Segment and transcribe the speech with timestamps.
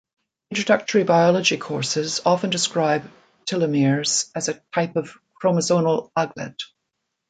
[0.49, 3.07] Introductory biology courses often describe
[3.45, 6.57] telomeres as a type of chromosomal aglet.